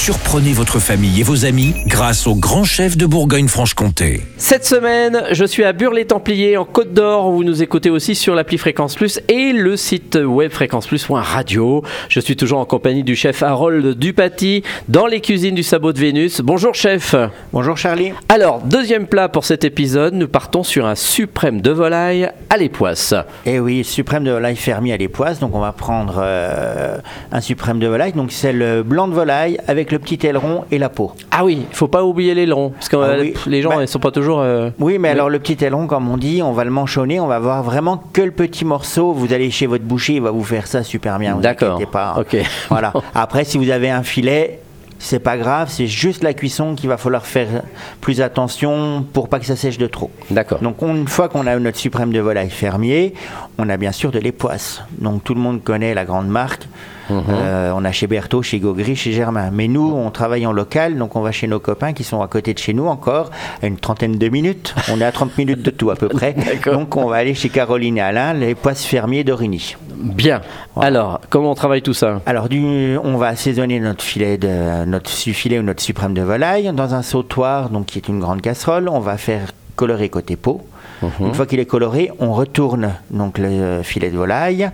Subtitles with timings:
[0.00, 4.22] Surprenez votre famille et vos amis grâce au grand chef de Bourgogne-Franche-Comté.
[4.38, 7.30] Cette semaine, je suis à Burles-les-Templiers en Côte d'Or.
[7.30, 11.82] Vous nous écoutez aussi sur l'appli Fréquence Plus et le site web fréquenceplus.radio.
[12.08, 15.98] Je suis toujours en compagnie du chef Harold Dupaty dans les cuisines du Sabot de
[15.98, 16.40] Vénus.
[16.40, 17.14] Bonjour chef.
[17.52, 18.12] Bonjour Charlie.
[18.30, 23.14] Alors, deuxième plat pour cet épisode, nous partons sur un suprême de volaille à l'époisse.
[23.44, 25.40] Eh oui, suprême de volaille fermier à l'époisse.
[25.40, 26.98] Donc on va prendre euh,
[27.32, 28.12] un suprême de volaille.
[28.12, 31.12] Donc c'est le blanc de volaille avec le petit aileron et la peau.
[31.30, 33.34] Ah oui, il faut pas oublier l'aileron parce que Ah euh, oui.
[33.46, 34.40] les gens Bah, ils sont pas toujours.
[34.40, 37.20] euh, Oui, mais alors le petit aileron, comme on dit, on va le manchonner.
[37.20, 39.12] On va voir vraiment que le petit morceau.
[39.12, 41.36] Vous allez chez votre boucher, il va vous faire ça super bien.
[41.36, 41.80] D'accord.
[41.90, 42.14] pas.
[42.16, 42.20] hein.
[42.20, 42.36] Ok.
[42.68, 42.92] Voilà.
[43.14, 44.60] Après, si vous avez un filet.
[45.00, 47.62] C'est pas grave, c'est juste la cuisson qu'il va falloir faire
[48.00, 50.10] plus attention pour pas que ça sèche de trop.
[50.28, 50.58] D'accord.
[50.58, 53.14] Donc on- une fois qu'on a notre suprême de volaille fermier,
[53.58, 54.82] on a bien sûr de l'époisse.
[54.98, 56.62] Donc tout le monde connaît la grande marque.
[57.10, 57.24] Mhm.
[57.30, 59.50] Euh, on a chez Berthaud, chez Gaugry, chez Germain.
[59.52, 62.28] Mais nous, on travaille en local, donc on va chez nos copains qui sont à
[62.28, 63.30] côté de chez nous encore,
[63.62, 64.74] à une trentaine de minutes.
[64.92, 66.34] On est à 30 minutes de tout à peu près.
[66.66, 69.76] Donc on va aller chez Caroline et Alain, les poisses fermiers d'Origny.
[69.96, 70.42] Bien.
[70.80, 72.20] Alors, comment on travaille tout ça?
[72.26, 76.70] Alors, du, on va assaisonner notre filet, de, notre filet ou notre suprême de volaille
[76.72, 78.88] dans un sautoir, donc qui est une grande casserole.
[78.88, 80.62] On va faire colorer côté peau.
[81.20, 84.68] Une fois qu'il est coloré, on retourne donc le filet de volaille,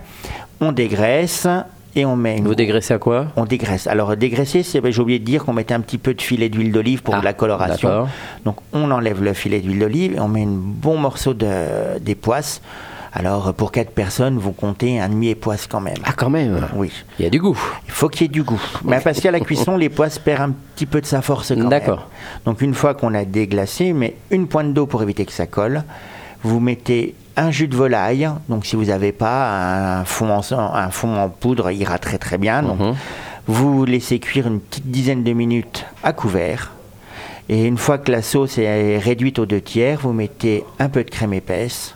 [0.59, 1.47] on dégraisse
[1.95, 2.41] et on met.
[2.41, 3.87] Vous dégraissez à quoi On dégraisse.
[3.87, 6.49] Alors dégraisser, c'est ben, j'ai oublié de dire qu'on mettait un petit peu de filet
[6.49, 8.07] d'huile d'olive pour Ah, de la coloration.
[8.43, 12.15] Donc on enlève le filet d'huile d'olive et on met un bon morceau de des
[12.15, 12.61] poisses.
[13.17, 15.95] Alors pour quatre personnes, vous comptez un demi époisse quand même.
[16.03, 16.67] Ah, quand même.
[16.75, 16.91] Oui.
[17.17, 17.57] Il y a du goût.
[17.87, 18.61] Il faut qu'il y ait du goût.
[18.83, 21.55] Mais parce qu'à la cuisson, les poisses perdent un petit peu de sa force quand
[21.55, 21.69] même.
[21.69, 22.09] D'accord.
[22.43, 25.83] Donc une fois qu'on a déglacé, mais une pointe d'eau pour éviter que ça colle.
[26.43, 28.29] Vous mettez un jus de volaille.
[28.49, 30.41] Donc si vous n'avez pas un fond, en,
[30.75, 32.61] un fond en poudre, il ira très très bien.
[32.63, 32.95] Donc, Mhm.
[33.47, 36.71] Vous laissez cuire une petite dizaine de minutes à couvert.
[37.47, 41.03] Et une fois que la sauce est réduite aux deux tiers, vous mettez un peu
[41.03, 41.93] de crème épaisse.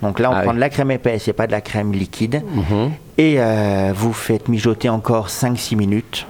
[0.00, 0.56] Donc là, on Ah prend oui.
[0.56, 2.42] de la crème épaisse et pas de la crème liquide.
[2.54, 2.92] Mhm.
[3.18, 6.26] Et euh, vous faites mijoter encore 5-6 minutes.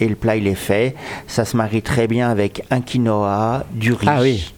[0.00, 0.94] Et le plat, il est fait.
[1.26, 4.06] Ça se marie très bien avec un quinoa, du riz.
[4.08, 4.50] Ah oui.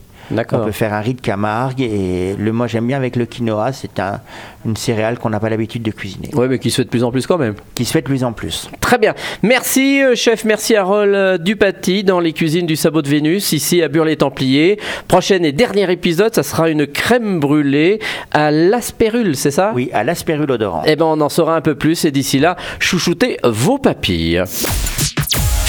[0.52, 1.80] On peut faire un riz de Camargue.
[1.80, 3.72] Et le, moi, j'aime bien avec le quinoa.
[3.72, 4.20] C'est un-
[4.64, 6.30] une céréale qu'on n'a pas l'habitude de cuisiner.
[6.34, 7.54] Ouais, mais qui se fait de plus en plus quand même.
[7.74, 8.68] Qui se fait de plus en plus.
[8.80, 9.14] Très bien.
[9.42, 10.44] Merci, euh, chef.
[10.44, 14.78] Merci, Harold euh, Dupaty, dans les cuisines du Sabot de Vénus, ici à Burles-les-Templiers.
[15.08, 17.98] Prochain et dernier épisode, ça sera une crème brûlée
[18.30, 19.72] à l'aspérule, c'est ça?
[19.74, 20.84] Oui, à l'aspérule odorante.
[20.86, 22.04] Eh ben, on en saura un peu plus.
[22.04, 24.42] Et d'ici là, chouchoutez vos papilles.